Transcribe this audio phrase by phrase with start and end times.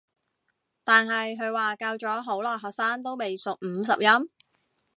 [0.83, 4.31] 但係佢話教咗好耐學生都未熟五十音